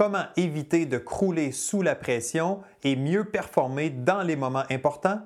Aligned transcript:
comment 0.00 0.24
éviter 0.38 0.86
de 0.86 0.96
crouler 0.96 1.52
sous 1.52 1.82
la 1.82 1.94
pression 1.94 2.60
et 2.84 2.96
mieux 2.96 3.24
performer 3.24 3.90
dans 3.90 4.22
les 4.22 4.34
moments 4.34 4.62
importants? 4.70 5.20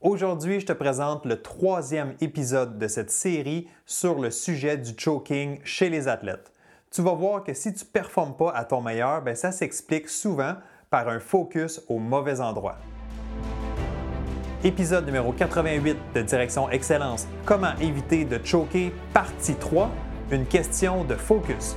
Aujourd'hui, 0.00 0.58
je 0.58 0.66
te 0.66 0.72
présente 0.72 1.24
le 1.24 1.40
troisième 1.40 2.16
épisode 2.20 2.80
de 2.80 2.88
cette 2.88 3.12
série 3.12 3.68
sur 3.86 4.18
le 4.18 4.32
sujet 4.32 4.76
du 4.76 4.90
choking 4.98 5.60
chez 5.62 5.88
les 5.88 6.08
athlètes. 6.08 6.50
Tu 6.90 7.00
vas 7.00 7.12
voir 7.12 7.44
que 7.44 7.54
si 7.54 7.72
tu 7.72 7.84
ne 7.84 7.90
performes 7.90 8.36
pas 8.36 8.50
à 8.50 8.64
ton 8.64 8.80
meilleur, 8.80 9.22
ben, 9.22 9.36
ça 9.36 9.52
s'explique 9.52 10.08
souvent 10.08 10.54
par 10.90 11.08
un 11.08 11.20
focus 11.20 11.80
au 11.86 12.00
mauvais 12.00 12.40
endroit. 12.40 12.74
Épisode 14.64 15.06
numéro 15.06 15.30
88 15.30 15.96
de 16.16 16.22
Direction 16.22 16.68
Excellence, 16.70 17.28
comment 17.44 17.76
éviter 17.80 18.24
de 18.24 18.44
choquer, 18.44 18.92
partie 19.14 19.54
3, 19.54 19.88
une 20.32 20.44
question 20.44 21.04
de 21.04 21.14
focus. 21.14 21.76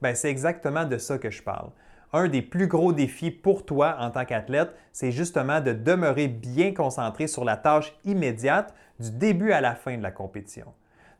Ben, 0.03 0.13
c'est 0.13 0.29
exactement 0.29 0.85
de 0.85 0.99
ça 0.99 1.17
que 1.17 1.31
je 1.31 1.41
parle 1.41 1.71
un 2.13 2.27
des 2.27 2.41
plus 2.41 2.67
gros 2.67 2.93
défis 2.93 3.31
pour 3.31 3.65
toi 3.65 3.95
en 3.99 4.11
tant 4.11 4.25
qu'athlète, 4.25 4.71
c'est 4.91 5.11
justement 5.11 5.61
de 5.61 5.73
demeurer 5.73 6.27
bien 6.27 6.73
concentré 6.73 7.27
sur 7.27 7.45
la 7.45 7.57
tâche 7.57 7.93
immédiate 8.03 8.73
du 8.99 9.11
début 9.11 9.51
à 9.51 9.61
la 9.61 9.75
fin 9.75 9.97
de 9.97 10.03
la 10.03 10.11
compétition. 10.11 10.67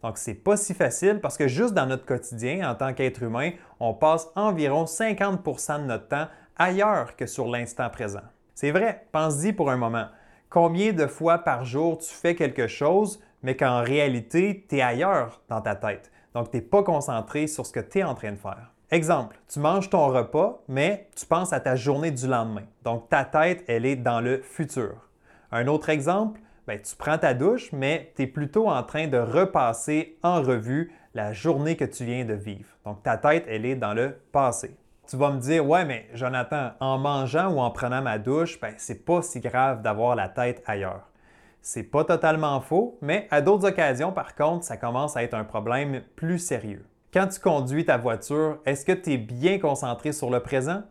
Donc, 0.04 0.18
ce 0.18 0.32
n'est 0.32 0.36
pas 0.36 0.58
si 0.58 0.74
facile 0.74 1.20
parce 1.22 1.38
que 1.38 1.48
juste 1.48 1.74
dans 1.74 1.86
notre 1.86 2.06
quotidien, 2.06 2.70
en 2.70 2.76
tant 2.76 2.94
qu'être 2.94 3.22
humain, 3.24 3.52
on 3.80 3.94
passe 3.94 4.30
environ 4.36 4.86
50% 4.86 5.82
de 5.82 5.86
notre 5.86 6.08
temps 6.08 6.28
ailleurs 6.58 7.16
que 7.16 7.26
sur 7.26 7.48
l'instant 7.48 7.90
présent. 7.90 8.22
C'est 8.56 8.72
vrai, 8.72 9.06
pense-y 9.12 9.54
pour 9.54 9.70
un 9.70 9.78
moment. 9.78 10.08
Combien 10.50 10.92
de 10.92 11.08
fois 11.08 11.40
par 11.40 11.66
jour 11.66 11.98
tu 12.00 12.10
fais 12.10 12.36
quelque 12.36 12.68
chose, 12.68 13.22
mais 13.44 13.56
qu'en 13.56 13.82
réalité, 13.82 14.66
tu 14.68 14.78
es 14.78 14.82
ailleurs 14.82 15.42
dans 15.50 15.62
ta 15.62 15.76
tête. 15.76 16.12
Donc, 16.34 16.52
tu 16.52 16.58
n'es 16.58 16.62
pas 16.62 16.84
concentré 16.84 17.48
sur 17.48 17.66
ce 17.66 17.72
que 17.72 17.80
tu 17.80 18.00
es 18.00 18.04
en 18.04 18.16
train 18.16 18.32
de 18.32 18.38
faire. 18.38 18.72
Exemple, 18.94 19.38
tu 19.48 19.62
manges 19.62 19.90
ton 19.90 20.08
repas, 20.08 20.62
mais 20.68 21.08
tu 21.16 21.26
penses 21.26 21.54
à 21.54 21.62
ta 21.62 21.78
journée 21.78 22.12
du 22.12 22.28
lendemain. 22.28 22.66
Donc 22.84 23.08
ta 23.08 23.24
tête, 23.24 23.64
elle 23.70 23.86
est 23.86 23.96
dans 23.96 24.20
le 24.20 24.42
futur. 24.42 25.08
Un 25.50 25.68
autre 25.68 25.88
exemple, 25.88 26.42
ben, 26.68 26.78
tu 26.82 26.98
prends 26.98 27.18
ta 27.18 27.34
douche, 27.34 27.72
mais 27.72 28.12
tu 28.18 28.24
es 28.24 28.28
plutôt 28.28 28.68
en 28.68 28.84
train 28.84 29.08
de 29.08 29.18
repasser 29.18 30.18
en 30.24 30.42
revue 30.42 30.92
la 31.14 31.32
journée 31.32 31.78
que 31.78 31.86
tu 31.86 32.04
viens 32.04 32.26
de 32.26 32.34
vivre. 32.34 32.68
Donc 32.84 33.02
ta 33.02 33.16
tête, 33.16 33.46
elle 33.48 33.66
est 33.66 33.78
dans 33.78 33.94
le 33.94 34.18
passé. 34.34 34.76
Tu 35.08 35.16
vas 35.16 35.32
me 35.32 35.40
dire, 35.40 35.66
ouais, 35.66 35.86
mais 35.86 36.10
Jonathan, 36.14 36.72
en 36.82 36.98
mangeant 36.98 37.50
ou 37.50 37.62
en 37.62 37.72
prenant 37.72 38.02
ma 38.02 38.20
douche, 38.20 38.60
ben, 38.60 38.74
c'est 38.76 39.06
pas 39.06 39.22
si 39.22 39.40
grave 39.40 39.82
d'avoir 39.82 40.18
la 40.18 40.28
tête 40.28 40.64
ailleurs. 40.66 41.08
C'est 41.62 41.84
pas 41.84 42.04
totalement 42.04 42.60
faux, 42.60 42.98
mais 43.02 43.26
à 43.32 43.40
d'autres 43.40 43.70
occasions, 43.70 44.12
par 44.12 44.36
contre, 44.36 44.66
ça 44.66 44.76
commence 44.76 45.16
à 45.16 45.24
être 45.24 45.34
un 45.34 45.46
problème 45.46 46.02
plus 46.18 46.40
sérieux. 46.40 46.84
Quand 47.14 47.28
tu 47.28 47.42
conduis 47.42 47.84
ta 47.84 47.98
voiture, 47.98 48.60
est-ce 48.66 48.86
que 48.86 48.94
tu 48.94 49.12
es 49.12 49.18
bien 49.18 49.60
concentré 49.60 50.14
sur 50.14 50.30
le 50.30 50.40
présent? 50.40 50.84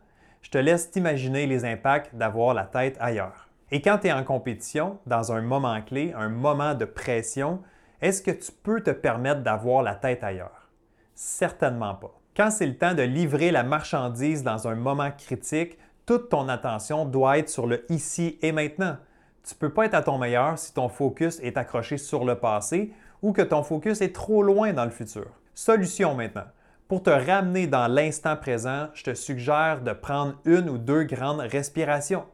Je 0.43 0.51
te 0.51 0.59
laisse 0.59 0.91
t'imaginer 0.91 1.47
les 1.47 1.65
impacts 1.65 2.15
d'avoir 2.15 2.53
la 2.53 2.65
tête 2.65 2.99
ailleurs. 3.01 3.49
Et 3.71 3.81
quand 3.81 3.97
tu 3.97 4.09
es 4.09 4.13
en 4.13 4.23
compétition, 4.23 4.99
dans 5.07 5.33
un 5.33 5.41
moment 5.41 5.81
clé, 5.81 6.13
un 6.15 6.29
moment 6.29 6.75
de 6.75 6.85
pression, 6.85 7.63
est-ce 8.03 8.21
que 8.21 8.33
tu 8.33 8.53
peux 8.53 8.83
te 8.83 8.91
permettre 8.91 9.41
d'avoir 9.41 9.83
la 9.83 9.95
tête 9.95 10.23
ailleurs? 10.23 10.69
Certainement 11.15 11.95
pas. 11.95 12.13
Quand 12.37 12.51
c'est 12.51 12.67
le 12.67 12.77
temps 12.77 12.93
de 12.93 13.03
livrer 13.03 13.51
la 13.51 13.63
marchandise 13.63 14.43
dans 14.43 14.69
un 14.69 14.75
moment 14.75 15.13
critique, 15.13 15.79
toute 16.05 16.29
ton 16.29 16.51
attention 16.51 17.07
doit 17.07 17.39
être 17.39 17.49
sur 17.49 17.67
le 17.67 17.91
ici 17.91 18.39
et 18.43 18.53
maintenant. 18.53 18.99
Tu 19.43 19.55
ne 19.55 19.59
peux 19.59 19.73
pas 19.73 19.87
être 19.87 19.95
à 19.95 20.03
ton 20.03 20.19
meilleur 20.19 20.59
si 20.59 20.75
ton 20.75 20.91
focus 20.91 21.41
est 21.41 21.57
accroché 21.57 21.97
sur 21.97 22.27
le 22.27 22.35
passé 22.35 22.93
ou 23.23 23.33
que 23.33 23.41
ton 23.41 23.63
focus 23.63 24.03
est 24.03 24.15
trop 24.15 24.43
loin 24.43 24.75
dans 24.75 24.85
le 24.85 24.91
futur. 24.91 25.40
Solution 25.63 26.15
maintenant. 26.15 26.47
Pour 26.89 27.03
te 27.03 27.11
ramener 27.11 27.67
dans 27.67 27.87
l'instant 27.87 28.35
présent, 28.35 28.87
je 28.95 29.05
te 29.05 29.13
suggère 29.13 29.83
de 29.83 29.93
prendre 29.93 30.37
une 30.47 30.71
ou 30.71 30.79
deux 30.79 31.03
grandes 31.03 31.41
respirations. 31.41 32.25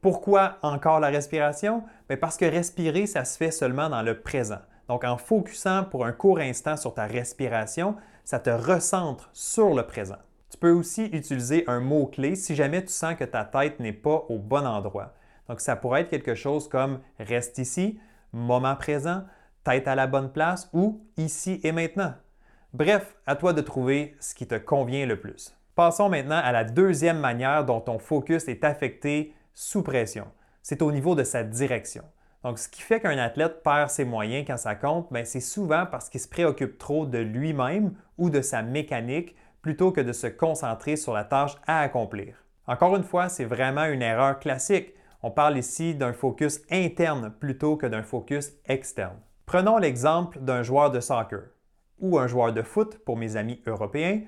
Pourquoi 0.00 0.56
encore 0.62 0.98
la 0.98 1.08
respiration? 1.08 1.84
Ben, 2.08 2.18
parce 2.18 2.38
que 2.38 2.46
respirer, 2.46 3.04
ça 3.06 3.26
se 3.26 3.36
fait 3.36 3.50
seulement 3.50 3.90
dans 3.90 4.00
le 4.00 4.22
présent. 4.22 4.60
Donc 4.88 5.04
en 5.04 5.18
focusant 5.18 5.84
pour 5.84 6.06
un 6.06 6.12
court 6.12 6.38
instant 6.38 6.78
sur 6.78 6.94
ta 6.94 7.04
respiration, 7.04 7.94
ça 8.24 8.38
te 8.38 8.48
recentre 8.48 9.28
sur 9.34 9.74
le 9.74 9.86
présent. 9.86 10.16
Tu 10.48 10.56
peux 10.56 10.72
aussi 10.72 11.04
utiliser 11.12 11.64
un 11.66 11.80
mot-clé 11.80 12.36
si 12.36 12.54
jamais 12.54 12.82
tu 12.82 12.92
sens 12.94 13.16
que 13.16 13.24
ta 13.24 13.44
tête 13.44 13.80
n'est 13.80 13.92
pas 13.92 14.24
au 14.30 14.38
bon 14.38 14.66
endroit. 14.66 15.12
Donc 15.46 15.60
ça 15.60 15.76
pourrait 15.76 16.00
être 16.00 16.08
quelque 16.08 16.34
chose 16.34 16.70
comme 16.70 17.00
reste 17.18 17.58
ici, 17.58 18.00
moment 18.32 18.76
présent, 18.76 19.24
tête 19.62 19.86
à 19.88 19.94
la 19.94 20.06
bonne 20.06 20.32
place 20.32 20.70
ou 20.72 21.04
ici 21.18 21.60
et 21.64 21.72
maintenant. 21.72 22.14
Bref, 22.74 23.16
à 23.26 23.36
toi 23.36 23.52
de 23.52 23.60
trouver 23.60 24.16
ce 24.18 24.34
qui 24.34 24.46
te 24.46 24.54
convient 24.54 25.04
le 25.04 25.20
plus. 25.20 25.54
Passons 25.74 26.08
maintenant 26.08 26.40
à 26.42 26.52
la 26.52 26.64
deuxième 26.64 27.18
manière 27.18 27.66
dont 27.66 27.82
ton 27.82 27.98
focus 27.98 28.48
est 28.48 28.64
affecté 28.64 29.34
sous 29.52 29.82
pression. 29.82 30.26
C'est 30.62 30.80
au 30.80 30.90
niveau 30.90 31.14
de 31.14 31.22
sa 31.22 31.44
direction. 31.44 32.02
Donc, 32.42 32.58
ce 32.58 32.70
qui 32.70 32.80
fait 32.80 32.98
qu'un 32.98 33.18
athlète 33.18 33.62
perd 33.62 33.90
ses 33.90 34.06
moyens 34.06 34.46
quand 34.46 34.56
ça 34.56 34.74
compte, 34.74 35.08
ben, 35.10 35.26
c'est 35.26 35.40
souvent 35.40 35.84
parce 35.84 36.08
qu'il 36.08 36.20
se 36.20 36.28
préoccupe 36.28 36.78
trop 36.78 37.04
de 37.04 37.18
lui-même 37.18 37.92
ou 38.16 38.30
de 38.30 38.40
sa 38.40 38.62
mécanique 38.62 39.36
plutôt 39.60 39.92
que 39.92 40.00
de 40.00 40.14
se 40.14 40.26
concentrer 40.26 40.96
sur 40.96 41.12
la 41.12 41.24
tâche 41.24 41.56
à 41.66 41.80
accomplir. 41.80 42.36
Encore 42.66 42.96
une 42.96 43.04
fois, 43.04 43.28
c'est 43.28 43.44
vraiment 43.44 43.84
une 43.84 44.00
erreur 44.00 44.38
classique. 44.38 44.94
On 45.22 45.30
parle 45.30 45.58
ici 45.58 45.94
d'un 45.94 46.14
focus 46.14 46.62
interne 46.70 47.34
plutôt 47.38 47.76
que 47.76 47.86
d'un 47.86 48.02
focus 48.02 48.52
externe. 48.64 49.18
Prenons 49.44 49.76
l'exemple 49.76 50.38
d'un 50.40 50.62
joueur 50.62 50.90
de 50.90 51.00
soccer 51.00 51.42
ou 52.02 52.18
un 52.18 52.26
joueur 52.26 52.52
de 52.52 52.60
foot 52.60 52.98
pour 52.98 53.16
mes 53.16 53.36
amis 53.36 53.62
européens, 53.66 54.20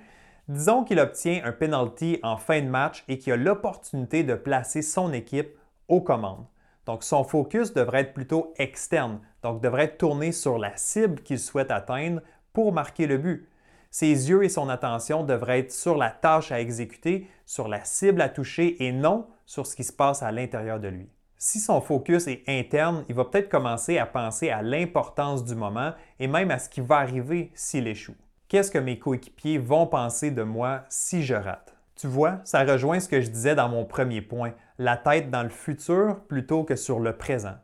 Disons 0.47 0.85
qu'il 0.85 1.01
obtient 1.01 1.41
un 1.45 1.53
penalty 1.53 2.19
en 2.23 2.37
fin 2.37 2.61
de 2.61 2.69
match 2.69 3.03
et 3.09 3.19
qu'il 3.19 3.33
a 3.33 3.37
l'opportunité 3.37 4.25
de 4.25 4.35
placer 4.35 4.83
son 4.83 5.11
équipe 5.15 5.57
aux 5.89 6.03
commandes. 6.03 6.45
Donc 6.85 7.03
son 7.03 7.25
focus 7.25 7.73
devrait 7.73 8.01
être 8.01 8.13
plutôt 8.13 8.53
externe, 8.59 9.21
donc 9.43 9.63
devrait 9.63 9.85
être 9.85 9.97
tourné 9.97 10.33
sur 10.33 10.59
la 10.59 10.77
cible 10.77 11.23
qu'il 11.23 11.39
souhaite 11.39 11.71
atteindre 11.71 12.21
pour 12.53 12.75
marquer 12.75 13.07
le 13.07 13.17
but. 13.17 13.49
Ses 13.91 14.29
yeux 14.29 14.45
et 14.45 14.51
son 14.51 14.69
attention 14.69 15.25
devraient 15.25 15.61
être 15.61 15.73
sur 15.73 15.97
la 15.97 16.11
tâche 16.11 16.53
à 16.53 16.61
exécuter, 16.61 17.27
sur 17.47 17.69
la 17.69 17.83
cible 17.83 18.21
à 18.21 18.29
toucher 18.29 18.85
et 18.85 18.93
non 18.93 19.27
sur 19.47 19.67
ce 19.67 19.75
qui 19.75 19.85
se 19.85 19.93
passe 19.95 20.23
à 20.23 20.31
l'intérieur 20.31 20.79
de 20.79 20.89
lui. 20.89 21.09
Si 21.47 21.61
son 21.61 21.83
focus 21.83 22.27
est 22.27 22.43
interne, 22.49 23.05
il 23.07 23.15
va 23.15 23.27
peut-être 23.27 23.51
commencer 23.51 23.99
à 23.99 24.07
penser 24.07 24.49
à 24.49 24.63
l'importance 24.63 25.45
du 25.45 25.55
moment 25.55 25.93
et 26.19 26.27
même 26.27 26.51
à 26.51 26.59
ce 26.59 26.71
qui 26.71 26.81
va 26.81 26.97
arriver 26.97 27.53
s'il 27.55 27.87
échoue. 27.87 28.15
Qu'est-ce 28.49 28.71
que 28.71 28.79
mes 28.79 28.99
coéquipiers 28.99 29.59
vont 29.59 29.87
penser 29.87 30.31
de 30.31 30.43
moi 30.43 30.85
si 30.89 31.23
je 31.23 31.35
rate? 31.35 31.77
Tu 31.97 32.07
vois, 32.07 32.39
ça 32.45 32.65
rejoint 32.65 32.99
ce 32.99 33.11
que 33.11 33.21
je 33.21 33.29
disais 33.29 33.55
dans 33.55 33.69
mon 33.69 33.85
premier 33.85 34.23
point, 34.23 34.55
la 34.79 34.97
tête 34.97 35.31
dans 35.31 35.43
le 35.43 35.51
futur 35.51 36.21
plutôt 36.29 36.65
que 36.65 36.77
sur 36.77 36.99
le 36.99 37.15
présent. 37.15 37.57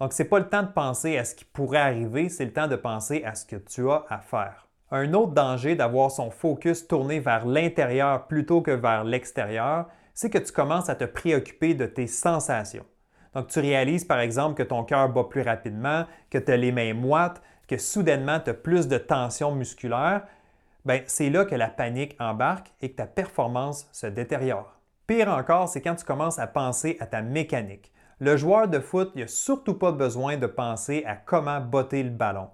Donc, 0.00 0.14
ce 0.14 0.22
n'est 0.22 0.30
pas 0.30 0.38
le 0.38 0.48
temps 0.48 0.62
de 0.62 0.72
penser 0.72 1.18
à 1.18 1.24
ce 1.26 1.34
qui 1.34 1.44
pourrait 1.44 1.76
arriver, 1.76 2.30
c'est 2.30 2.46
le 2.46 2.54
temps 2.54 2.68
de 2.68 2.76
penser 2.76 3.22
à 3.22 3.34
ce 3.34 3.44
que 3.44 3.56
tu 3.56 3.90
as 3.90 4.06
à 4.08 4.20
faire. 4.20 4.66
Un 4.90 5.12
autre 5.12 5.32
danger 5.32 5.76
d'avoir 5.76 6.10
son 6.10 6.30
focus 6.30 6.88
tourné 6.88 7.20
vers 7.20 7.44
l'intérieur 7.44 8.28
plutôt 8.28 8.62
que 8.62 8.70
vers 8.70 9.04
l'extérieur, 9.04 9.88
c'est 10.14 10.30
que 10.30 10.38
tu 10.38 10.52
commences 10.52 10.88
à 10.88 10.94
te 10.94 11.04
préoccuper 11.04 11.74
de 11.74 11.84
tes 11.84 12.06
sensations. 12.06 12.86
Donc, 13.36 13.48
tu 13.48 13.60
réalises 13.60 14.06
par 14.06 14.20
exemple 14.20 14.54
que 14.54 14.62
ton 14.62 14.82
cœur 14.82 15.10
bat 15.10 15.24
plus 15.24 15.42
rapidement, 15.42 16.06
que 16.30 16.38
tu 16.38 16.50
as 16.50 16.56
les 16.56 16.72
mains 16.72 16.94
moites, 16.94 17.42
que 17.68 17.76
soudainement 17.76 18.40
tu 18.40 18.48
as 18.48 18.54
plus 18.54 18.88
de 18.88 18.96
tension 18.96 19.54
musculaire. 19.54 20.22
Bien, 20.86 21.02
c'est 21.04 21.28
là 21.28 21.44
que 21.44 21.54
la 21.54 21.68
panique 21.68 22.16
embarque 22.18 22.72
et 22.80 22.92
que 22.92 22.96
ta 22.96 23.04
performance 23.04 23.88
se 23.92 24.06
détériore. 24.06 24.80
Pire 25.06 25.28
encore, 25.28 25.68
c'est 25.68 25.82
quand 25.82 25.96
tu 25.96 26.06
commences 26.06 26.38
à 26.38 26.46
penser 26.46 26.96
à 26.98 27.04
ta 27.04 27.20
mécanique. 27.20 27.92
Le 28.20 28.38
joueur 28.38 28.68
de 28.68 28.80
foot 28.80 29.14
n'a 29.14 29.26
surtout 29.26 29.74
pas 29.74 29.92
besoin 29.92 30.38
de 30.38 30.46
penser 30.46 31.04
à 31.06 31.14
comment 31.14 31.60
botter 31.60 32.04
le 32.04 32.08
ballon. 32.08 32.48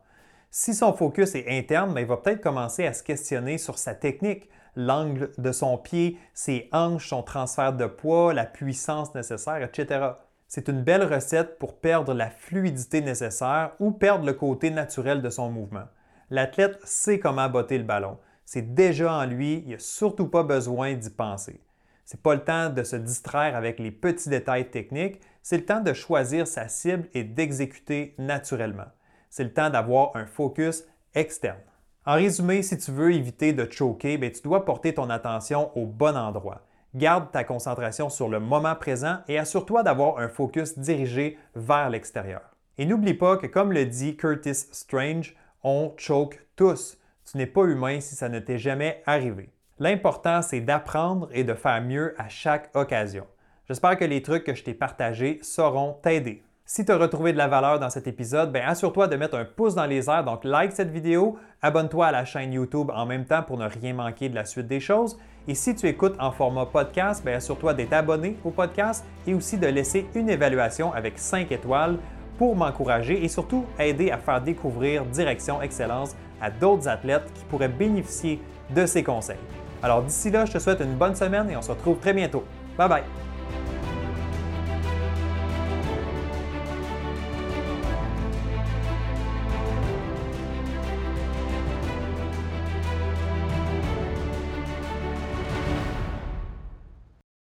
Si 0.51 0.75
son 0.75 0.93
focus 0.95 1.37
est 1.37 1.47
interne, 1.49 1.95
ben, 1.95 2.01
il 2.01 2.09
va 2.09 2.17
peut-être 2.17 2.43
commencer 2.43 2.89
à 2.89 2.93
se 2.93 3.05
questionner 3.05 3.57
sur 3.57 3.79
sa 3.79 3.95
technique, 3.95 4.51
l'angle 4.75 5.31
de 5.39 5.53
son 5.53 5.79
pied, 5.79 6.19
ses 6.35 6.69
hanches, 6.73 7.09
son 7.09 7.23
transfert 7.23 7.73
de 7.73 7.87
poids, 7.87 8.35
la 8.35 8.47
puissance 8.47 9.15
nécessaire, 9.15 9.63
etc. 9.63 10.15
C'est 10.55 10.69
une 10.69 10.83
belle 10.83 11.05
recette 11.05 11.59
pour 11.59 11.79
perdre 11.79 12.13
la 12.13 12.29
fluidité 12.29 13.01
nécessaire 13.01 13.71
ou 13.81 13.91
perdre 13.91 14.27
le 14.27 14.35
côté 14.35 14.71
naturel 14.71 15.23
de 15.23 15.31
son 15.31 15.51
mouvement. 15.51 15.85
L'athlète 16.29 16.79
sait 16.85 17.19
comment 17.19 17.49
botter 17.49 17.79
le 17.79 17.85
ballon. 17.85 18.19
C'est 18.45 18.75
déjà 18.75 19.15
en 19.15 19.25
lui, 19.25 19.65
il 19.65 19.73
n'a 19.73 19.79
surtout 19.79 20.27
pas 20.29 20.43
besoin 20.43 20.93
d'y 20.93 21.09
penser. 21.09 21.59
Ce 22.05 22.17
n'est 22.17 22.21
pas 22.21 22.35
le 22.35 22.45
temps 22.45 22.69
de 22.69 22.83
se 22.83 22.97
distraire 22.97 23.57
avec 23.57 23.79
les 23.79 23.91
petits 23.91 24.29
détails 24.29 24.69
techniques, 24.69 25.23
c'est 25.43 25.57
le 25.57 25.65
temps 25.65 25.81
de 25.81 25.95
choisir 25.95 26.47
sa 26.47 26.69
cible 26.69 27.09
et 27.15 27.25
d'exécuter 27.25 28.15
naturellement 28.19 28.91
c'est 29.33 29.45
le 29.45 29.53
temps 29.53 29.71
d'avoir 29.71 30.15
un 30.15 30.27
focus 30.27 30.85
externe. 31.15 31.59
En 32.05 32.15
résumé, 32.15 32.63
si 32.63 32.77
tu 32.77 32.91
veux 32.91 33.15
éviter 33.15 33.55
de 33.55 33.67
choquer, 33.71 34.19
ben, 34.19 34.31
tu 34.31 34.43
dois 34.43 34.67
porter 34.67 34.93
ton 34.93 35.09
attention 35.09 35.71
au 35.75 35.87
bon 35.87 36.17
endroit. 36.17 36.61
Garde 36.95 37.31
ta 37.31 37.43
concentration 37.43 38.11
sur 38.11 38.29
le 38.29 38.39
moment 38.39 38.75
présent 38.75 39.19
et 39.27 39.39
assure-toi 39.39 39.83
d'avoir 39.83 40.19
un 40.19 40.29
focus 40.29 40.79
dirigé 40.79 41.39
vers 41.55 41.89
l'extérieur. 41.89 42.43
Et 42.77 42.85
n'oublie 42.85 43.15
pas 43.15 43.39
que, 43.39 43.47
comme 43.47 43.73
le 43.73 43.87
dit 43.87 44.17
Curtis 44.17 44.67
Strange, 44.73 45.35
on 45.63 45.95
choke 45.97 46.45
tous. 46.55 46.99
Tu 47.31 47.39
n'es 47.39 47.47
pas 47.47 47.65
humain 47.65 48.01
si 48.01 48.15
ça 48.15 48.29
ne 48.29 48.41
t'est 48.41 48.59
jamais 48.59 49.03
arrivé. 49.07 49.49
L'important, 49.79 50.43
c'est 50.43 50.61
d'apprendre 50.61 51.29
et 51.33 51.45
de 51.45 51.55
faire 51.55 51.81
mieux 51.81 52.15
à 52.19 52.29
chaque 52.29 52.71
occasion. 52.77 53.27
J'espère 53.67 53.97
que 53.97 54.05
les 54.05 54.21
trucs 54.21 54.45
que 54.45 54.55
je 54.55 54.63
t'ai 54.63 54.75
partagés 54.75 55.39
sauront 55.43 55.95
t'aider. 56.03 56.43
Si 56.67 56.85
tu 56.85 56.93
as 56.93 56.99
retrouvé 56.99 57.33
de 57.33 57.39
la 57.39 57.49
valeur 57.49 57.79
dans 57.79 57.91
cet 57.91 58.07
épisode, 58.07 58.53
bien 58.53 58.67
assure-toi 58.67 59.09
de 59.09 59.17
mettre 59.17 59.37
un 59.37 59.45
pouce 59.45 59.75
dans 59.75 59.87
les 59.87 60.09
airs, 60.09 60.25
donc 60.25 60.45
like 60.45 60.73
cette 60.73 60.91
vidéo, 60.91 61.39
abonne-toi 61.63 62.07
à 62.07 62.13
la 62.13 62.25
chaîne 62.25 62.53
YouTube 62.53 62.91
en 62.95 63.07
même 63.07 63.25
temps 63.25 63.43
pour 63.43 63.59
ne 63.59 63.67
rien 63.67 63.95
manquer 63.95 64.29
de 64.29 64.35
la 64.35 64.45
suite 64.45 64.69
des 64.69 64.81
choses. 64.81 65.19
Et 65.49 65.55
si 65.55 65.75
tu 65.75 65.89
écoutes 65.89 66.15
en 66.21 66.31
format 66.31 66.67
podcast, 66.67 67.25
bien 67.25 67.35
assure-toi 67.35 67.75
d'être 67.75 67.93
abonné 67.93 68.37
au 68.45 68.51
podcast 68.51 69.05
et 69.27 69.35
aussi 69.35 69.59
de 69.59 69.67
laisser 69.67 70.07
une 70.15 70.31
évaluation 70.31 70.93
avec 70.93 71.19
5 71.19 71.51
étoiles 71.51 71.99
pour 72.39 72.55
m'encourager 72.55 73.25
et 73.25 73.29
surtout 73.29 73.65
aider 73.79 74.11
à 74.11 74.19
faire 74.19 74.41
découvrir 74.41 75.05
Direction 75.05 75.61
Excellence 75.61 76.15
à 76.41 76.51
d'autres 76.51 76.89
athlètes 76.89 77.31
qui 77.35 77.45
pourraient 77.45 77.69
bénéficier 77.69 78.41
de 78.75 78.87
ces 78.87 79.03
conseils. 79.03 79.37
Alors 79.83 80.03
d'ici 80.03 80.31
là, 80.31 80.45
je 80.45 80.53
te 80.53 80.59
souhaite 80.59 80.81
une 80.81 80.95
bonne 80.95 81.17
semaine 81.17 81.51
et 81.51 81.57
on 81.57 81.63
se 81.63 81.73
retrouve 81.73 81.99
très 81.99 82.13
bientôt. 82.13 82.45
Bye 82.79 82.89
bye! 82.89 83.22